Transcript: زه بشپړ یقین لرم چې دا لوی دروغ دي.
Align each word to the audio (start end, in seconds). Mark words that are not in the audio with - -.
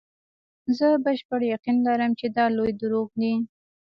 زه 0.77 0.87
بشپړ 1.05 1.39
یقین 1.53 1.77
لرم 1.87 2.11
چې 2.19 2.25
دا 2.37 2.45
لوی 2.57 2.71
دروغ 2.81 3.07
دي. 3.21 3.33